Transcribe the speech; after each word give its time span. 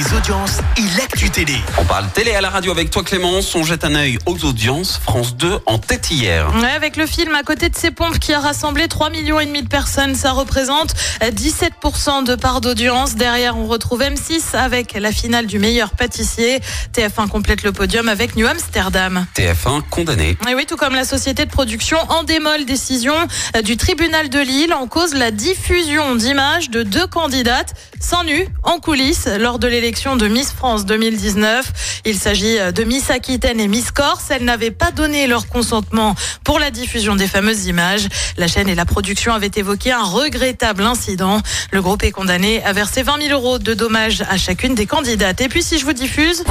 audiences 0.00 0.58
et 0.78 0.96
l'actu 0.96 1.28
télé. 1.28 1.54
On 1.78 1.84
parle 1.84 2.06
télé 2.14 2.32
à 2.34 2.40
la 2.40 2.48
radio 2.48 2.72
avec 2.72 2.90
toi 2.90 3.02
Clémence, 3.02 3.54
on 3.54 3.62
jette 3.62 3.84
un 3.84 3.94
œil 3.94 4.18
aux 4.24 4.42
audiences. 4.46 4.98
France 5.02 5.36
2 5.36 5.58
en 5.66 5.76
tête 5.76 6.10
hier. 6.10 6.50
Ouais, 6.56 6.70
avec 6.70 6.96
le 6.96 7.04
film 7.04 7.34
À 7.34 7.42
côté 7.42 7.68
de 7.68 7.76
ces 7.76 7.90
pompes 7.90 8.18
qui 8.18 8.32
a 8.32 8.40
rassemblé 8.40 8.88
3 8.88 9.10
millions 9.10 9.38
et 9.38 9.44
demi 9.44 9.62
de 9.62 9.68
personnes, 9.68 10.14
ça 10.14 10.32
représente 10.32 10.94
17% 11.20 12.24
de 12.24 12.34
part 12.36 12.62
d'audience. 12.62 13.16
Derrière, 13.16 13.58
on 13.58 13.66
retrouve 13.66 14.00
M6 14.00 14.56
avec 14.56 14.94
la 14.94 15.12
finale 15.12 15.46
du 15.46 15.58
meilleur 15.58 15.90
pâtissier. 15.90 16.60
TF1 16.94 17.28
complète 17.28 17.62
le 17.62 17.72
podium 17.72 18.08
avec 18.08 18.34
New 18.34 18.46
Amsterdam. 18.46 19.26
TF1 19.36 19.82
condamné. 19.90 20.38
Et 20.48 20.54
oui, 20.54 20.64
tout 20.64 20.76
comme 20.76 20.94
la 20.94 21.04
société 21.04 21.44
de 21.44 21.50
production 21.50 21.98
Endemol, 22.08 22.64
décision 22.64 23.14
du 23.62 23.76
tribunal 23.76 24.30
de 24.30 24.40
Lille 24.40 24.72
en 24.72 24.86
cause 24.86 25.12
la 25.12 25.30
diffusion 25.30 26.14
d'images 26.14 26.70
de 26.70 26.82
deux 26.82 27.06
candidates 27.06 27.74
sans 28.00 28.24
nu 28.24 28.48
en 28.64 28.80
coulisses 28.80 29.28
lors 29.38 29.58
de 29.58 29.68
l'élection 29.68 29.81
de 29.82 30.28
Miss 30.28 30.52
France 30.52 30.86
2019. 30.86 32.02
Il 32.04 32.16
s'agit 32.16 32.56
de 32.72 32.84
Miss 32.84 33.10
Aquitaine 33.10 33.58
et 33.58 33.66
Miss 33.66 33.90
Corse. 33.90 34.26
Elles 34.30 34.44
n'avaient 34.44 34.70
pas 34.70 34.92
donné 34.92 35.26
leur 35.26 35.48
consentement 35.48 36.14
pour 36.44 36.60
la 36.60 36.70
diffusion 36.70 37.16
des 37.16 37.26
fameuses 37.26 37.66
images. 37.66 38.06
La 38.36 38.46
chaîne 38.46 38.68
et 38.68 38.76
la 38.76 38.84
production 38.84 39.34
avaient 39.34 39.50
évoqué 39.56 39.90
un 39.90 40.04
regrettable 40.04 40.84
incident. 40.84 41.40
Le 41.72 41.82
groupe 41.82 42.04
est 42.04 42.12
condamné 42.12 42.62
à 42.62 42.72
verser 42.72 43.02
20 43.02 43.22
000 43.22 43.32
euros 43.32 43.58
de 43.58 43.74
dommages 43.74 44.22
à 44.30 44.36
chacune 44.36 44.76
des 44.76 44.86
candidates. 44.86 45.40
Et 45.40 45.48
puis 45.48 45.64
si 45.64 45.80
je 45.80 45.84
vous 45.84 45.92
diffuse... 45.92 46.44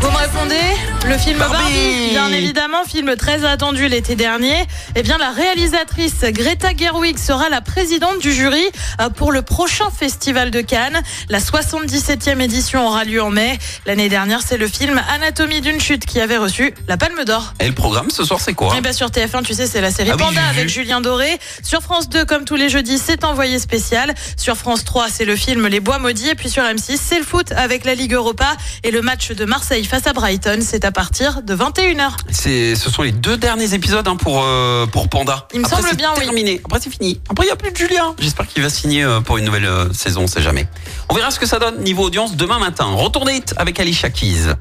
Vous 0.00 0.10
me 0.10 0.16
répondez? 0.16 0.93
Le 1.06 1.18
film 1.18 1.38
Barbie. 1.38 1.58
Barbie. 1.58 2.08
bien 2.10 2.28
évidemment, 2.30 2.82
film 2.84 3.14
très 3.16 3.44
attendu 3.44 3.88
l'été 3.88 4.16
dernier. 4.16 4.56
Eh 4.96 5.02
bien, 5.02 5.18
la 5.18 5.32
réalisatrice 5.32 6.22
Greta 6.24 6.74
Gerwig 6.74 7.18
sera 7.18 7.50
la 7.50 7.60
présidente 7.60 8.20
du 8.20 8.32
jury 8.32 8.64
euh, 9.00 9.10
pour 9.10 9.30
le 9.30 9.42
prochain 9.42 9.90
festival 9.90 10.50
de 10.50 10.62
Cannes. 10.62 11.02
La 11.28 11.40
77e 11.40 12.40
édition 12.40 12.86
aura 12.86 13.04
lieu 13.04 13.22
en 13.22 13.30
mai. 13.30 13.58
L'année 13.84 14.08
dernière, 14.08 14.40
c'est 14.40 14.56
le 14.56 14.66
film 14.66 15.00
Anatomie 15.14 15.60
d'une 15.60 15.78
chute 15.78 16.06
qui 16.06 16.20
avait 16.20 16.38
reçu 16.38 16.72
la 16.88 16.96
Palme 16.96 17.22
d'Or. 17.26 17.52
Et 17.60 17.68
le 17.68 17.74
programme 17.74 18.08
ce 18.10 18.24
soir 18.24 18.40
c'est 18.40 18.54
quoi 18.54 18.74
Eh 18.78 18.80
ben 18.80 18.94
sur 18.94 19.08
TF1, 19.08 19.42
tu 19.42 19.52
sais, 19.52 19.66
c'est 19.66 19.82
la 19.82 19.90
série 19.90 20.10
Ah 20.12 20.16
Panda 20.16 20.42
avec 20.48 20.70
Julien 20.70 21.02
Doré. 21.02 21.38
Sur 21.62 21.82
France 21.82 22.08
2, 22.08 22.24
comme 22.24 22.46
tous 22.46 22.56
les 22.56 22.70
jeudis, 22.70 22.98
c'est 22.98 23.24
envoyé 23.24 23.58
spécial. 23.58 24.14
Sur 24.38 24.56
France 24.56 24.84
3, 24.84 25.08
c'est 25.10 25.26
le 25.26 25.36
film 25.36 25.66
Les 25.66 25.80
Bois 25.80 25.98
Maudits. 25.98 26.30
Et 26.30 26.34
puis 26.34 26.48
sur 26.48 26.62
M6, 26.62 26.98
c'est 26.98 27.18
le 27.18 27.24
foot 27.24 27.52
avec 27.52 27.84
la 27.84 27.94
Ligue 27.94 28.14
Europa 28.14 28.56
et 28.84 28.90
le 28.90 29.02
match 29.02 29.32
de 29.32 29.44
Marseille 29.44 29.84
face 29.84 30.06
à 30.06 30.14
Brighton. 30.14 30.60
C'est 30.62 30.86
à 30.86 30.93
partir 30.94 31.42
de 31.42 31.54
21h. 31.54 32.12
C'est, 32.30 32.74
ce 32.74 32.88
sont 32.88 33.02
les 33.02 33.12
deux 33.12 33.36
derniers 33.36 33.74
épisodes 33.74 34.06
hein, 34.08 34.16
pour 34.16 34.42
euh, 34.44 34.86
pour 34.86 35.08
Panda. 35.08 35.46
Il 35.52 35.60
me 35.60 35.66
Après, 35.66 35.82
semble 35.82 35.96
bien, 35.96 36.10
oui. 36.16 36.24
terminé. 36.24 36.60
Après 36.64 36.80
c'est 36.80 36.90
fini. 36.90 37.20
Après 37.28 37.44
il 37.44 37.48
n'y 37.48 37.52
a 37.52 37.56
plus 37.56 37.70
de 37.72 37.76
Julien. 37.76 38.14
J'espère 38.18 38.46
qu'il 38.46 38.62
va 38.62 38.70
signer 38.70 39.04
euh, 39.04 39.20
pour 39.20 39.36
une 39.36 39.44
nouvelle 39.44 39.66
euh, 39.66 39.92
saison, 39.92 40.22
on 40.22 40.26
sait 40.26 40.40
jamais. 40.40 40.66
On 41.10 41.14
verra 41.14 41.30
ce 41.30 41.38
que 41.38 41.46
ça 41.46 41.58
donne 41.58 41.82
niveau 41.82 42.04
audience 42.04 42.36
demain 42.36 42.58
matin. 42.58 42.86
Retournez 42.94 43.42
avec 43.58 43.78
Alicia 43.78 44.08
Keys. 44.08 44.54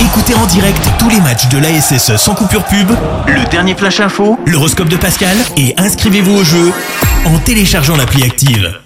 Écoutez 0.00 0.34
en 0.34 0.46
direct 0.46 0.80
tous 0.98 1.10
les 1.10 1.20
matchs 1.20 1.48
de 1.48 1.58
l'ASSE 1.58 2.16
sans 2.16 2.34
coupure 2.34 2.64
pub, 2.64 2.90
le 3.26 3.44
dernier 3.50 3.74
flash 3.74 4.00
info, 4.00 4.38
l'horoscope 4.46 4.88
de 4.88 4.96
Pascal 4.96 5.36
et 5.56 5.74
inscrivez-vous 5.76 6.36
au 6.36 6.44
jeu 6.44 6.72
en 7.26 7.38
téléchargeant 7.40 7.96
l'appli 7.96 8.22
active. 8.22 8.80